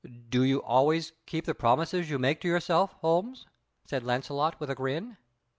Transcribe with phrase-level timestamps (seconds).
[0.29, 3.45] "Do you always keep the promises you make to yourself, Holmes?"
[3.85, 5.17] said Launcelot, with a grin.